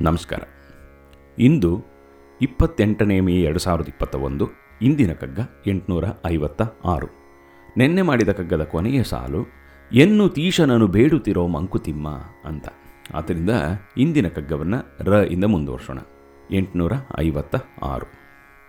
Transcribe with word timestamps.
ನಮಸ್ಕಾರ. 0.00 0.40
ಇಂದು 1.38 1.84
ಇಪ್ಪತ್ತೆಂಟನೇ 2.42 3.20
ಮೇ 3.20 3.34
ಎರಡು 3.34 3.58
ಸಾವಿರದ 3.58 3.88
ಇಪ್ಪತ್ತ 3.88 4.14
ಒಂದು 4.14 4.48
ಇಂದಿನ 4.82 5.12
ಕಗ್ಗ 5.12 5.38
ಎಂಟುನೂರ 5.66 6.04
ಐವತ್ತ 6.26 6.62
ಆರು. 6.84 7.06
ನಿನ್ನೆ 7.76 8.02
ಮಾಡಿದ 8.02 8.28
ಕಗ್ಗದ 8.28 8.62
ಕೊನೆಯ 8.62 9.02
ಸಾಲು, 9.02 9.46
ಎನ್ನು 9.92 10.28
ತೀಶನನು 10.28 10.86
ಬೇಡುತ್ತಿರೋ 10.86 11.46
ಮಂಕುತಿಮ್ಮ 11.46 12.08
ಅಂತ. 12.44 12.64
ಆದ್ದರಿಂದ 13.14 13.50
ಇಂದಿನ 13.96 14.28
ಕಗ್ಗವನ್ನು 14.28 15.04
ರ 15.04 15.12
ಇಂದ 15.12 15.44
ಮುಂದುವರ್ಸೋಣ. 15.44 15.98
ಎಂಟುನೂರ 16.50 16.92
ಐವತ್ತ 17.20 17.56
ಆರು. 17.82 18.26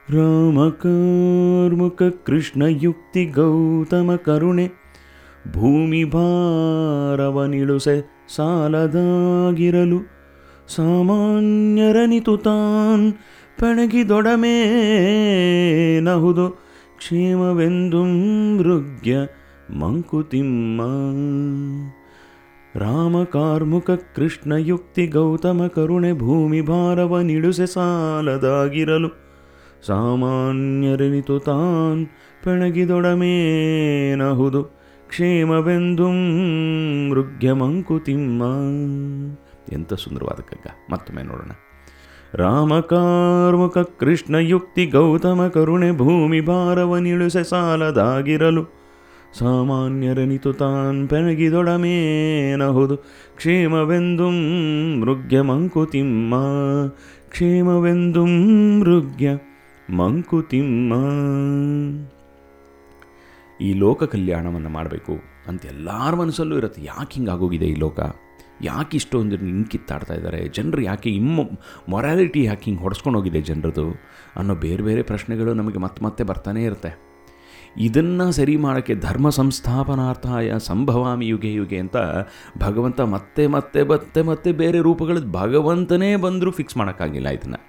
ರಾಮಕಾರ್ಮುಕ 0.10 2.04
ಕೃಷ್ಣ 2.26 2.64
ಯುಕ್ತಿ 2.68 3.26
ಗೌತಮ 3.26 4.16
ಕರುಣೆ, 4.16 4.72
ಭೂಮಿ 5.54 6.04
ಭಾರವನಿಳುಸೆ 6.04 8.26
ಸಾಲದಾಗಿರಲು 8.36 10.17
ಸಾಮಾನ್ಯರನಿತು 10.76 12.38
ತಾನ್ 12.38 13.14
ಪಣಗಿದೊಡಮೇ 13.60 16.00
ನಹುದು 16.00 16.68
ಕ್ಷೇಮವೆಂದು 16.98 18.04
ಮೃಗ್ಯ 18.58 19.18
ಮಂಕುತಿಮ್ಮ. 19.80 20.82
ರಾಮಕಾರ್ಮುಕ 22.76 23.92
ಕೃಷ್ಣ 23.92 24.52
ಯುಕ್ತಿ 24.52 25.08
ಗೌತಮ 25.08 25.70
ಕರುಣೆ 25.76 26.14
ಭೂಮಿ 26.14 26.62
ಭಾರವ 26.62 27.20
ನಿಡುಸೆ 27.20 27.66
ಸಾಲದಾಗಿರಲು 27.66 29.10
ಸಾಮಾನ್ಯರನಿತು 29.88 31.40
ತಾನ್ 31.40 32.08
ಪೆಣಗಿದೊಡಮೇನಹುದು 32.44 34.64
ಕ್ಷೇಮವೆಂದು 35.08 36.08
ಮೃಗ್ಯ 37.10 37.54
ಮಂಕುತಿಮ್ಮ. 37.54 38.44
ಎಂಥ 39.74 39.94
ಸುಂದರವಾದ 39.94 40.42
ಕಗ್ಗ. 40.42 40.92
ಮತ್ತೊಮ್ಮೆ 40.92 41.24
ನೋಡೋಣ. 41.24 41.52
ರಾಮಕಾರ್ಮುಕ 42.34 43.78
ಕೃಷ್ಣ 43.78 44.36
ಯುಕ್ತಿ 44.36 44.86
ಗೌತಮ 44.86 45.48
ಕರುಣೆ 45.48 45.92
ಭೂಮಿ 45.92 46.42
ಭಾರವ 46.42 46.98
ನಿಳುಸೆ 46.98 47.44
ಸಾಲದಾಗಿರಲು. 47.44 48.78
ಸಾಮಾನ್ಯರನಿತು 49.40 50.54
ತಾನ್ 50.54 51.10
ಪೆಣಗಿದೊಡಮೇನಹುದು 51.10 52.98
ಕ್ಷೇಮವೆಂದು 53.36 54.30
ಮೃಗ್ಯ 55.00 55.42
ಮಂಕುತಿಮ್ಮ. 55.42 56.36
ಕ್ಷೇಮವೆಂದು 57.30 58.26
ಮೃಗ್ಯ 58.80 59.30
ಮಂಕುತಿಮ್ಮ. 59.90 60.94
ಈ 63.62 63.74
ಲೋಕ 63.74 64.04
ಕಲ್ಯಾಣವನ್ನು 64.04 64.70
ಮಾಡಬೇಕು 64.70 65.18
ಅಂತ 65.48 65.66
ಎಲ್ಲರ 65.66 66.16
ಮನಸ್ಸಲ್ಲೂ 66.16 66.58
ಇರುತ್ತೆ. 66.58 66.84
ಯಾಕೆ 66.84 67.16
ಹಿಂಗಾಗೋಗಿದೆ 67.16 67.66
ಈ 67.66 67.76
ಲೋಕ? 67.76 68.00
ಯಾಕೆ 68.62 68.98
ಇಷ್ಟೊಂದು 68.98 69.36
ಹಿಂಗೆ 69.38 69.70
ಕಿತ್ತಾಡ್ತಾ 69.70 70.14
ಇದ್ದಾರೆ? 70.14 70.48
ಜನರು 70.48 70.82
ಯಾಕೆ 70.82 71.10
ಇಮ್ಮ 71.10 71.42
ಮೊರಾಲಿಟಿ 71.90 72.44
ಯಾಕೆ 72.44 72.64
ಹಿಂಗೆ 72.64 72.82
ಹೊಡೆಸ್ಕೊಂಡು 72.82 73.20
ಹೋಗಿದೆ 73.20 73.42
ಜನರದು 73.42 73.92
ಅನ್ನೋ 74.36 74.56
ಬೇರೆ 74.56 74.84
ಬೇರೆ 74.84 75.02
ಪ್ರಶ್ನೆಗಳು 75.02 75.54
ನಮಗೆ 75.54 75.78
ಮತ್ತೆ 75.78 76.06
ಮತ್ತೆ 76.06 76.24
ಬರ್ತಾನೇ 76.24 76.64
ಇರುತ್ತೆ. 76.64 77.08
ಇದನ್ನು 77.78 78.32
ಸರಿ 78.32 78.56
ಮಾಡೋಕ್ಕೆ 78.56 78.96
ಧರ್ಮ 78.96 79.30
ಸಂಸ್ಥಾಪನಾರ್ಥಾಯ 79.30 80.52
ಸಂಭವಾಮಿ 80.60 81.28
ಯುಗೆ 81.28 81.54
ಯುಗೆ 81.54 81.80
ಅಂತ 81.80 81.98
ಭಗವಂತ 82.58 83.02
ಮತ್ತೆ 83.02 83.48
ಮತ್ತೆ 83.48 83.84
ಮತ್ತೆ 83.84 84.22
ಮತ್ತೆ 84.22 84.52
ಬೇರೆ 84.52 84.80
ರೂಪಗಳು 84.80 85.32
ಭಗವಂತನೇ 85.32 86.16
ಬಂದರೂ 86.16 86.52
ಫಿಕ್ಸ್ 86.52 86.78
ಮಾಡೋಕ್ಕಾಗಿಲ್ಲ 86.78 87.30
ಇದನ್ನು. 87.30 87.60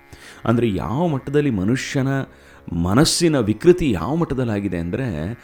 ಅಂದರೆ 0.44 0.69
ಯಾವ 0.75 1.06
ಮಟ್ಟದಲ್ಲಿ 1.09 1.50
ಮನುಷ್ಯನ 1.50 2.09
ಮನಸ್ಸಿನ 2.72 3.39
ವಿಕೃತಿ 3.39 3.91
ಯಾವ 3.91 4.16
ಮಟ್ಟದಲ್ಲಾಗಿದೆ 4.16 4.78
ಅಂದರೆ 4.78 5.36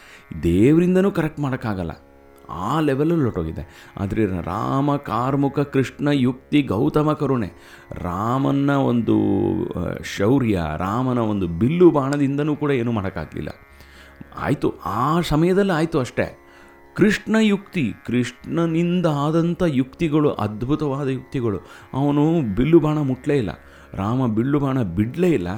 ದೇವರಿಂದನೂ 0.42 1.10
ಕರೆಕ್ಟ್ 1.10 1.40
ಮಾಡೋಕ್ಕಾಗಲ್ಲ. 1.40 1.90
ಆ 2.50 2.80
ಲೆವೆಲಲ್ಲಿ 2.80 3.24
ಹೊರಟೋಗಿದೆ. 3.24 3.92
ಆದರೆ 3.96 4.26
ರಾಮ 4.26 4.96
ಕಾರ್ಮುಖ 4.96 5.58
ಕೃಷ್ಣ, 5.58 6.08
ಯುಕ್ತಿ, 6.12 6.62
ಗೌತಮ 6.62 7.12
ಕರುಣೆ 7.12 7.52
ರಾಮನ 7.92 8.70
ಒಂದು 8.70 9.14
ಶೌರ್ಯ, 10.02 10.62
ರಾಮನ 10.78 11.18
ಒಂದು 11.18 11.48
ಬಿಲ್ಲು 11.48 11.90
ಬಾಣದಿಂದನೂ 11.90 12.56
ಕೂಡ 12.56 12.70
ಏನೂ 12.70 12.92
ಮಾಡೋಕ್ಕಾಗಲಿಲ್ಲ. 12.92 13.48
ಆಯಿತು, 14.38 14.74
ಆ 14.84 15.20
ಸಮಯದಲ್ಲಿ 15.20 15.72
ಆಯಿತು 15.72 15.98
ಅಷ್ಟೇ. 15.98 16.38
ಕೃಷ್ಣ 16.94 17.36
ಯುಕ್ತಿ, 17.40 17.92
ಕೃಷ್ಣನಿಂದ 18.06 19.06
ಆದಂಥ 19.06 19.62
ಯುಕ್ತಿಗಳು, 19.66 20.30
ಅದ್ಭುತವಾದ 20.30 21.08
ಯುಕ್ತಿಗಳು, 21.08 21.58
ಅವನು 21.94 22.54
ಬಿಲ್ಲು 22.54 22.80
ಬಾಣ 22.80 22.98
ಮುಟ್ಲೇ 22.98 23.36
ಇಲ್ಲ. 23.36 23.50
ರಾಮ 23.94 24.26
ಬಿಲ್ಲು 24.26 24.60
ಬಾಣ 24.60 24.82
ಬಿಡಲೇ 24.82 25.30
ಇಲ್ಲ. 25.30 25.48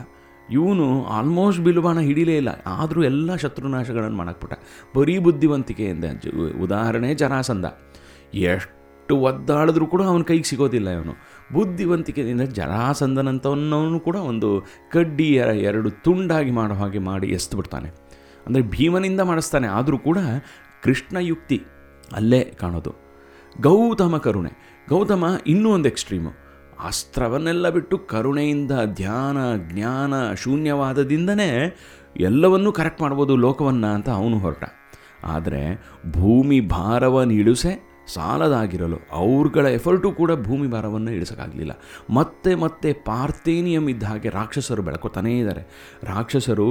ಇವನು 0.51 1.05
ಆಲ್ಮೋಸ್ಟ್ 1.05 1.63
ಬಿಲ್ವಾಣ 1.63 1.99
ಹಿಡಿಲೇ 1.99 2.37
ಇಲ್ಲ. 2.37 2.49
ಆದರೂ 2.67 3.05
ಎಲ್ಲ 3.05 3.37
ಶತ್ರುನಾಶಗಳನ್ನು 3.37 4.17
ಮಾಡಕ್ಬಿಟ್ಟ. 4.17 4.55
ಬರೀ 4.97 5.19
ಬುದ್ಧಿವಂತಿಕೆಯಿಂದ 5.19 6.05
ಜ- 6.05 6.57
ಉದಾಹರಣೆ 6.63 7.15
ಜರಾಸಂಧ. 7.15 7.65
ಎಷ್ಟು 8.35 9.17
ಒದ್ದಾಡಿದ್ರೂ 9.17 9.87
ಕೂಡ 9.87 10.03
ಅವನ 10.03 10.23
ಕೈಗೆ 10.23 10.43
ಸಿಗೋದಿಲ್ಲ 10.43 10.91
ಇವನು. 10.91 11.13
ಬುದ್ಧಿವಂತಿಕೆಯಿಂದ 11.53 12.41
ಜರಾಸಂಧನಂತವನ್ನವನು 12.41 14.01
ಕೂಡ 14.01 14.17
ಒಂದು 14.17 14.67
ಕಡ್ಡಿ 14.93 15.35
ಎರಡು 15.35 15.91
ತುಂಡಾಗಿ 15.91 16.51
ಮಾಡೋ 16.51 16.75
ಹಾಗೆ 16.75 16.99
ಮಾಡಿ 16.99 17.29
ಎಸ್ತುಬಿಡ್ತಾನೆ. 17.29 17.91
ಅಂದರೆ 18.47 18.63
ಭೀಮನಿಂದ 18.63 19.21
ಮಾಡಿಸ್ತಾನೆ. 19.21 19.69
ಆದರೂ 19.69 19.99
ಕೂಡ 19.99 20.19
ಕೃಷ್ಣ 20.83 21.17
ಯುಕ್ತಿ 21.17 21.63
ಅಲ್ಲೇ 22.13 22.45
ಕಾಣೋದು. 22.45 22.95
ಗೌತಮ 23.61 24.17
ಕರುಣೆ. 24.17 24.85
ಗೌತಮ 24.89 25.25
ಇನ್ನೂ 25.47 25.71
ಒಂದು 25.71 25.89
ಎಕ್ಸ್ಟ್ರೀಮು 25.89 26.46
ಅಸ್ತ್ರವನ್ನೆಲ್ಲ 26.85 27.69
ಬಿಟ್ಟು 27.69 27.99
ಕರುಣೆಯಿಂದ, 27.99 28.73
ಧ್ಯಾನ, 28.85 29.37
ಜ್ಞಾನ, 29.57 30.35
ಶೂನ್ಯವಾದದಿಂದನೇ 30.35 31.77
ಎಲ್ಲವನ್ನೂ 32.17 32.73
ಕರೆಕ್ಟ್ 32.73 33.03
ಮಾಡ್ಬೋದು 33.03 33.37
ಲೋಕವನ್ನು 33.37 33.87
ಅಂತ 33.87 34.11
ಅವನು 34.11 34.39
ಹೊರಟ. 34.39 34.65
ಆದರೆ 35.25 35.85
ಭೂಮಿ 36.13 36.61
ಭಾರವನ್ನು 36.61 37.35
ಇಳಿಸೆ 37.35 37.96
ಸಾಲದಾಗಿರಲು 38.15 38.99
ಅವ್ರಗಳ 39.13 39.67
ಎಫರ್ಟು 39.67 40.11
ಕೂಡ 40.11 40.31
ಭೂಮಿ 40.33 40.69
ಭಾರವನ್ನು 40.69 41.11
ಇಳಿಸೋಕ್ಕಾಗಲಿಲ್ಲ. 41.11 41.73
ಮತ್ತೆ 42.11 42.55
ಮತ್ತೆ 42.55 42.93
ಪಾರ್ಥೇನಿಯಂ 42.93 43.89
ಇದ್ದ 43.89 44.03
ಹಾಗೆ 44.03 44.29
ರಾಕ್ಷಸರು 44.29 44.83
ಬೆಳ್ಕೊತಾನೇ 44.83 45.39
ಇದ್ದಾರೆ 45.39 45.69
ರಾಕ್ಷಸರು 46.05 46.69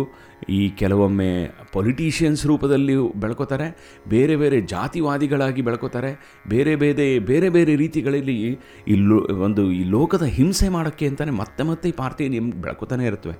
ಈ 0.50 0.70
ಕೆಲವೊಮ್ಮೆ 0.70 1.30
ಪೊಲಿಟೀಷಿಯನ್ಸ್ 1.74 2.46
ರೂಪದಲ್ಲಿ 2.46 2.96
ಬೆಳ್ಕೋತಾರೆ, 3.16 3.68
ಬೇರೆ 4.08 4.36
ಬೇರೆ 4.36 4.62
ಜಾತಿವಾದಿಗಳಾಗಿ 4.62 5.62
ಬೆಳ್ಕೋತಾರೆ, 5.62 6.42
ಬೇರೆ 6.48 6.76
ಬೇರೆ 6.76 7.20
ಬೇರೆ 7.20 7.50
ಬೇರೆ 7.50 7.76
ರೀತಿಗಳಲ್ಲಿ 7.76 8.60
ಇಲ್ಲೋ 8.88 9.44
ಒಂದು 9.44 9.72
ಈ 9.72 9.84
ಲೋಕದ 9.84 10.24
ಹಿಂಸೆ 10.24 10.70
ಮಾಡೋಕ್ಕೆ 10.70 11.08
ಅಂತಲೇ 11.08 11.32
ಮತ್ತೆ 11.32 11.64
ಮತ್ತೆ 11.64 11.90
ಈ 11.90 11.92
ಪಾರ್ಥೇನಿಯಂ 11.92 12.52
ಬೆಳ್ಕೊತಾನೆ 12.52 13.06
ಇರುತ್ತವೆ. 13.06 13.36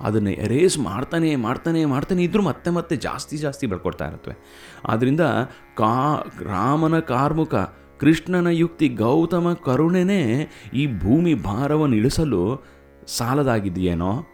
ಅದನ್ನು 0.00 0.30
ಎರೇಸ್ 0.30 0.78
ಮಾಡ್ತಾನೆ 0.78 1.36
ಮಾಡ್ತಾನೆ 1.36 1.84
ಮಾಡ್ತಾನೆ 1.84 2.22
ಇದ್ದರೂ 2.22 2.42
ಮತ್ತೆ 2.42 2.70
ಮತ್ತೆ 2.70 2.96
ಜಾಸ್ತಿ 2.96 3.36
ಜಾಸ್ತಿ 3.36 3.66
ಬೆಳ್ಕೊಡ್ತಾ 3.66 4.06
ಇರುತ್ತವೆ. 4.06 4.36
ಆದ್ದರಿಂದ 4.84 5.20
ಕಾ 5.76 6.24
ರಾಮನ 6.42 6.98
ಕಾರ್ಮುಕ, 6.98 7.54
ಕೃಷ್ಣನ 8.00 8.46
ಯುಕ್ತಿ, 8.46 8.88
ಗೌತಮ 8.88 9.52
ಕರುಣೆನೇ 9.64 10.48
ಈ 10.74 10.98
ಭೂಮಿ 10.98 11.34
ಭಾರವನ್ನು 11.34 11.96
ಇಳಿಸಲು 11.96 12.64
ಸಾಲದಾಗಿದೆಯೇನೋ? 13.06 14.24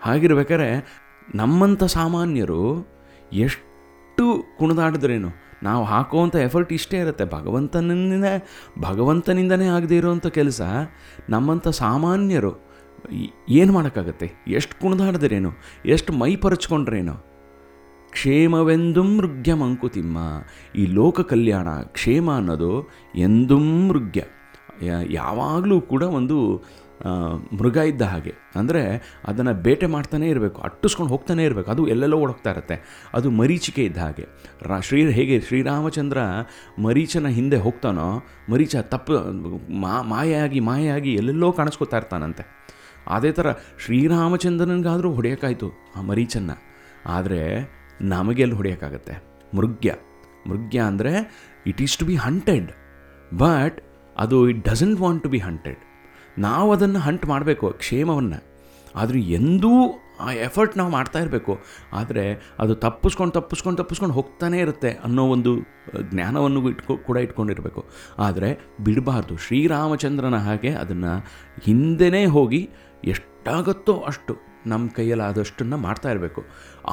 ಹಾಗಿರ್ಬೇಕಾರೆ 0.00 1.00
ನಮ್ಮಂಥ 1.34 1.84
ಸಾಮಾನ್ಯರು 1.84 2.86
ಎಷ್ಟು 3.32 4.44
ಕುಣಿದಾಡಿದ್ರೇನು? 4.58 5.28
ನಾವು 5.62 5.84
ಹಾಕುವಂಥ 5.84 6.36
ಎಫರ್ಟ್ 6.36 6.72
ಇಷ್ಟೇ 6.72 6.98
ಇರುತ್ತೆ. 6.98 7.24
ಭಗವಂತನಿಂದ 7.24 8.24
ಭಗವಂತನಿಂದನೇ 8.80 9.66
ಆಗದೇ 9.66 9.96
ಇರೋವಂಥ 9.96 10.26
ಕೆಲಸ 10.26 10.60
ನಮ್ಮಂಥ 11.28 11.68
ಸಾಮಾನ್ಯರು 11.68 12.66
ಏನು 13.48 13.72
ಮಾಡೋಕ್ಕಾಗತ್ತೆ? 13.72 14.32
ಎಷ್ಟು 14.48 14.80
ಕುಣಿದಾಡಿದ್ರೇನು? 14.80 15.50
ಎಷ್ಟು 15.86 16.12
ಮೈ 16.12 16.36
ಪರಚ್ಕೊಂಡ್ರೇನು? 16.36 17.35
ಕ್ಷೇಮವೆಂದು 18.16 19.02
ಮೃಗ್ಯ 19.02 19.54
ಮಂಕುತಿಮ್ಮ 19.54 20.18
ಈ 20.76 20.86
ಲೋಕ 20.86 21.20
ಕಲ್ಯಾಣ 21.20 21.68
ಕ್ಷೇಮ 21.96 22.30
ಅನ್ನೋದು 22.32 22.72
ಎಂದೂ 23.16 23.58
ಮೃಗ್ಯ. 23.58 24.22
ಯಾವಾಗಲೂ 25.10 25.76
ಕೂಡ 25.80 26.02
ಒಂದು 26.02 26.36
ಮೃಗ 27.60 27.76
ಇದ್ದ 27.76 28.02
ಹಾಗೆ. 28.02 28.32
ಅಂದರೆ 28.54 28.82
ಅದನ್ನು 29.26 29.52
ಬೇಟೆ 29.54 29.86
ಮಾಡ್ತಾನೇ 29.86 30.28
ಇರಬೇಕು, 30.28 30.60
ಅಟ್ಟಿಸ್ಕೊಂಡು 30.60 31.12
ಹೋಗ್ತಾನೆ 31.12 31.44
ಇರಬೇಕು. 31.44 31.70
ಅದು 31.70 31.82
ಎಲ್ಲೆಲ್ಲೋ 31.86 32.18
ಓಡೋಗ್ತಾ 32.18 32.50
ಇರುತ್ತೆ. 32.50 32.76
ಅದು 33.14 33.30
ಮರೀಚಿಕೆ 33.30 33.84
ಇದ್ದ 33.84 33.98
ಹಾಗೆ. 33.98 34.24
ರಾ, 34.62 34.78
ಶ್ರೀ, 34.80 35.00
ಹೇಗೆ 35.10 35.40
ಶ್ರೀರಾಮಚಂದ್ರ 35.40 36.18
ಮರೀಚನ 36.82 37.26
ಹಿಂದೆ 37.28 37.56
ಹೋಗ್ತಾನೋ, 37.56 38.08
ಮರೀಚ 38.52 38.76
ತಪ್ಪು, 38.76 39.14
ಮಾ 39.80 40.02
ಮಾಯಾಗಿ 40.02 40.60
ಮಾಯಾಗಿ 40.60 41.12
ಎಲ್ಲೆಲ್ಲೋ 41.14 41.50
ಕಾಣಿಸ್ಕೊತಾ 41.52 41.96
ಇರ್ತಾನಂತೆ. 41.96 42.44
ಅದೇ 43.08 43.32
ಥರ 43.32 43.48
ಶ್ರೀರಾಮಚಂದ್ರನಿಗಾದರೂ 43.84 45.10
ಹೊಡೆಯೋಕ್ಕಾಯ್ತು 45.12 45.70
ಆ 45.96 46.02
ಮರೀಚನ್ನ. 46.02 46.52
ಆದರೆ 47.06 47.42
ನಮಗೆಲ್ಲಿ 48.00 48.56
ಹೊಡೆಯೋಕ್ಕಾಗತ್ತೆ. 48.56 49.12
ಮೃಗ್ಯ. 49.56 49.94
ಮೃಗ್ಯ 50.48 50.80
ಅಂದರೆ 50.80 51.30
it 51.66 51.82
is 51.82 51.98
to 51.98 52.06
be 52.06 52.16
hunted 52.16 52.72
but 53.34 53.80
ಅದು 54.18 54.48
it 54.48 54.68
doesn't 54.68 55.00
want 55.00 55.22
to 55.22 55.28
be 55.28 55.38
hunted 55.38 55.78
ನಾವು 56.38 56.72
ಅದನ್ನು 56.72 56.98
ಹಂಟ್ 56.98 57.26
ಮಾಡಬೇಕು, 57.26 57.70
ಕ್ಷೇಮವನ್ನು. 57.70 58.56
ಆದರೂ 58.96 59.18
ಎಂದೂ 59.18 60.02
ಆ 60.20 60.32
ಎಫರ್ಟ್ 60.32 60.78
ನಾವು 60.78 60.90
ಮಾಡ್ತಾ 60.90 61.18
ಇರಬೇಕು. 61.18 61.58
ಆದರೆ, 61.92 62.54
ಅದು 62.58 62.74
ತಪ್ಪಿಸ್ಕೊಂಡು 62.74 63.32
ತಪ್ಪಿಸ್ಕೊಂಡು 63.32 63.82
ತಪ್ಪಿಸ್ಕೊಂಡು 63.82 64.14
ಹೋಗ್ತಾನೇ 64.14 64.58
ಇರುತ್ತೆ 64.58 64.90
ಅನ್ನೋ 64.90 65.26
ಒಂದು 65.26 65.58
ಜ್ಞಾನವನ್ನು 66.02 66.70
ಇಟ್ಕೊ, 66.70 66.96
ಕೂಡ 66.96 67.16
ಇಟ್ಕೊಂಡಿರಬೇಕು. 67.16 67.84
ಆದರೆ, 68.18 68.60
ಬಿಡಬಾರ್ದು. 68.84 69.36
ಶ್ರೀರಾಮಚಂದ್ರನ 69.36 70.36
ಹಾಗೆ 70.36 70.70
ಅದನ್ನು 70.70 71.26
ಹಿಂದೆನೇ 71.62 72.26
ಹೋಗಿ 72.26 72.70
ಎಷ್ಟಾಗುತ್ತೋ 73.04 73.94
ಅಷ್ಟು. 73.96 74.55
ನಮ್ಮ 74.66 74.88
ಕೈಯಲ್ಲಾದಷ್ಟನ್ನು 74.96 75.76
ಮಾಡ್ತಾ 75.76 76.10
ಇರಬೇಕು. 76.10 76.42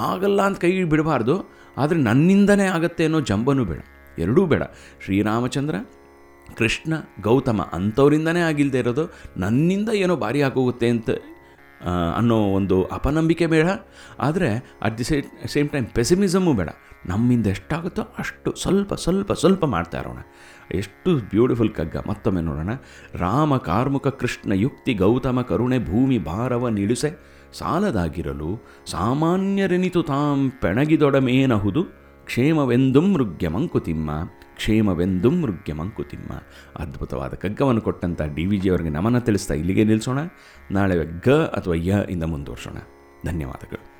ಆಗಲ್ಲ 0.10 0.40
ಅಂತ 0.42 0.60
ಕೈ 0.60 0.72
ಬಿಡಬಾರ್ದು, 0.94 1.36
ಆದರೆ 1.78 2.00
ನನ್ನಿಂದನೇ 2.00 2.68
ಆಗತ್ತೆ 2.68 3.04
ಅನ್ನೋ 3.06 3.22
ಜಂಬನೂ 3.32 3.66
ಬೇಡ. 3.66 3.82
ಎರಡೂ 4.20 4.42
ಬೇಡ. 4.46 4.64
ಶ್ರೀರಾಮಚಂದ್ರ, 5.04 5.76
ಕೃಷ್ಣ, 6.58 6.94
ಗೌತಮ 7.22 7.62
ಅಂಥವರಿಂದನೇ 7.74 8.42
ಆಗಿಲ್ಲದೆ 8.42 8.80
ಇರೋದು, 8.80 9.06
ನನ್ನಿಂದ 9.38 9.90
ಏನೋ 10.04 10.16
ಭಾರಿ 10.16 10.42
ಆಗೋಗುತ್ತೆ 10.42 10.90
ಅಂತ 10.96 11.10
ಅನ್ನೋ 12.18 12.36
ಒಂದು 12.58 12.76
ಅಪನಂಬಿಕೆ 12.98 13.46
ಬೇಡ. 13.54 13.68
ಆದರೆ 14.20 14.50
at 14.82 14.96
the 14.98 15.06
same 15.10 15.48
same 15.54 15.70
time 15.70 15.88
pessimism 15.96 16.52
ಬೇಡ. 16.54 16.70
ನಮ್ಮಿಂದ 17.06 17.48
ಎಷ್ಟಾಗುತ್ತೋ 17.48 18.04
ಅಷ್ಟು 18.18 18.50
ಸ್ವಲ್ಪ 18.56 18.94
ಸ್ವಲ್ಪ 19.06 19.32
ಸ್ವಲ್ಪ 19.34 19.66
ಮಾಡ್ತಾ 19.66 19.98
ಇರೋಣ. 20.00 20.20
ಎಷ್ಟು 20.72 21.10
ಬ್ಯೂಟಿಫುಲ್ 21.32 21.72
ಕಗ್ಗ 21.74 21.96
ಮತ್ತೊಮ್ಮೆ 22.08 22.42
ನೋಡೋಣ. 22.42 22.74
ರಾಮ, 23.16 23.58
ಕಾರ್ಮುಕ, 23.68 24.08
ಕೃಷ್ಣ, 24.22 24.52
ಯುಕ್ತಿ, 24.66 24.94
ಗೌತಮ, 24.94 25.42
ಕರುಣೆ, 25.42 25.80
ಭೂಮಿ, 25.90 26.18
ಭಾರವ 26.32 26.70
ನಿಳುಸೆ 26.70 27.12
ಸಾಲದಾಗಿರಲು 27.54 28.60
ಸಾಮಾನ್ಯರೆನಿತು 28.86 30.04
ತಾಂ 30.04 30.52
ಪೆಣಗಿದೊಡಮೇನಹುದು? 30.62 31.84
ಕ್ಷೇಮವೆಂದು 32.26 33.02
ಮೃಗ್ಯ 33.02 33.50
ಮಂಕುತಿಮ್ಮ 33.50 34.12
ಕ್ಷೇಮವೆಂದು 34.56 35.32
ಮೃಗ್ಯ 35.32 35.74
ಮಂಕುತಿಮ್ಮ 35.74 36.32
ಅದ್ಭುತವಾದ 36.80 37.34
ಕಗ್ಗವನ್ನು 37.34 37.82
ಕೊಟ್ಟಂಥ 37.82 38.22
ಡಿ 38.22 38.46
ವಿ 38.46 38.58
ಜಿಯವರಿಗೆ 38.58 38.90
ನಮನ 38.90 39.20
ತಿಳಿಸ್ತಾ 39.20 39.54
ಇಲ್ಲಿಗೆ 39.54 39.84
ನಿಲ್ಲಿಸೋಣ 39.84 40.20
ನಾಳೆ 40.72 40.96
ಗ 41.06 41.30
ಅಥವಾ 41.30 41.74
ಯ 41.74 42.04
ಇಂದ 42.10 42.24
ಮುಂದುವರ್ಸೋಣ. 42.24 42.74
ಧನ್ಯವಾದಗಳು. 43.26 43.93